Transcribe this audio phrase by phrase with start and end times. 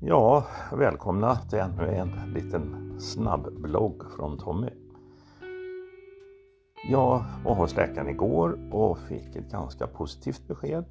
[0.00, 4.70] Ja, välkomna till ännu en liten snabbblogg från Tommy.
[6.90, 10.84] Jag var hos läkaren igår och fick ett ganska positivt besked.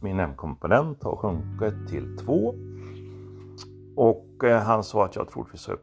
[0.00, 2.54] Min M-komponent har sjunkit till 2
[3.96, 5.78] och eh, han sa att jag troligtvis har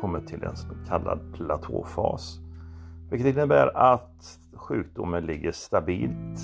[0.00, 2.38] kommit till en så kallad platåfas.
[3.10, 6.40] Vilket innebär att sjukdomen ligger stabilt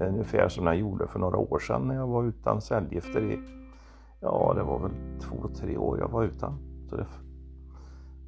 [0.00, 3.61] ungefär som den gjorde för några år sedan när jag var utan cellgifter i
[4.22, 4.90] Ja, det var väl
[5.20, 6.58] två, tre år jag var utan.
[6.90, 7.06] Så det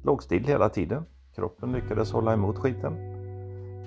[0.03, 1.05] låg still hela tiden.
[1.35, 2.93] Kroppen lyckades hålla emot skiten.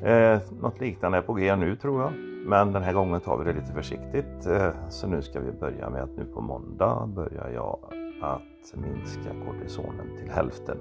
[0.03, 2.13] Eh, något liknande är på G nu tror jag.
[2.47, 4.47] Men den här gången tar vi det lite försiktigt.
[4.47, 7.79] Eh, så nu ska vi börja med att nu på måndag börjar jag
[8.23, 10.79] att minska kortisonen till hälften.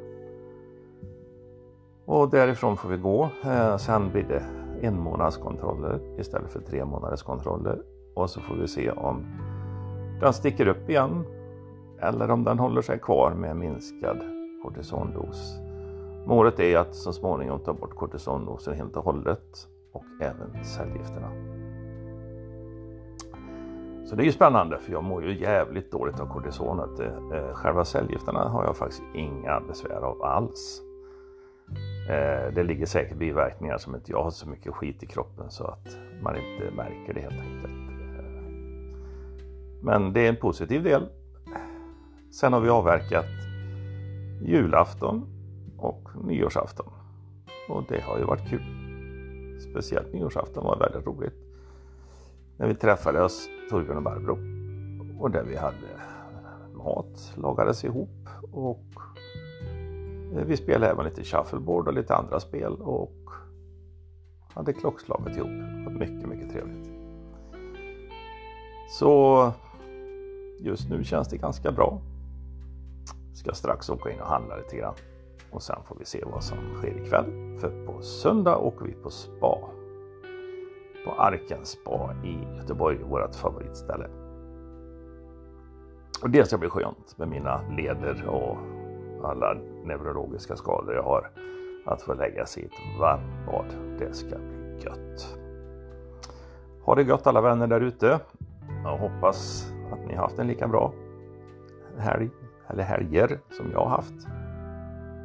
[2.06, 3.30] Och därifrån får vi gå.
[3.44, 4.44] Eh, sen blir det
[4.82, 7.82] en månads kontroller istället för tre månaders kontroller.
[8.16, 9.26] Och så får vi se om
[10.20, 11.26] den sticker upp igen
[12.00, 14.18] eller om den håller sig kvar med minskad
[14.64, 15.58] kortisondos.
[16.26, 21.32] Målet är att så småningom ta bort kortisondosen helt och hållet och även cellgifterna.
[24.06, 27.00] Så det är ju spännande för jag mår ju jävligt dåligt av kortisonet.
[27.00, 30.82] Eh, själva cellgifterna har jag faktiskt inga besvär av alls.
[32.10, 35.64] Eh, det ligger säkert biverkningar som inte jag har så mycket skit i kroppen så
[35.64, 37.87] att man inte märker det helt enkelt.
[39.82, 41.10] Men det är en positiv del.
[42.32, 43.26] Sen har vi avverkat
[44.42, 45.26] julafton
[45.78, 46.88] och nyårsafton.
[47.70, 48.64] Och det har ju varit kul.
[49.72, 51.34] Speciellt nyårsafton var väldigt roligt.
[52.58, 54.38] När vi träffades, Torbjörn och Barbro.
[55.20, 55.88] Och där vi hade
[56.74, 58.86] mat, lagades ihop och
[60.36, 63.30] eh, vi spelade även lite shuffleboard och lite andra spel och
[64.54, 65.50] hade klockslaget ihop.
[65.50, 66.90] Det var mycket, mycket trevligt.
[68.90, 69.52] Så
[70.60, 72.02] just nu känns det ganska bra.
[73.34, 74.94] Ska strax åka in och handla lite grann.
[75.52, 77.58] Och sen får vi se vad som sker ikväll.
[77.60, 79.60] För på söndag åker vi på spa.
[81.06, 84.10] På Arken spa i Göteborg, vårt favoritställe.
[86.22, 88.58] Och det ska bli skönt med mina leder och
[89.24, 89.54] alla
[89.84, 91.32] neurologiska skador jag har.
[91.86, 93.66] Att få lägga sig i ett varmbad.
[94.00, 95.38] Det ska bli gött.
[96.84, 98.20] Ha det gött alla vänner där ute.
[98.84, 100.94] Jag hoppas att ni har haft en lika bra
[101.98, 102.30] helg
[102.70, 104.28] eller helger som jag har haft.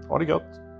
[0.08, 0.71] Ha det gött!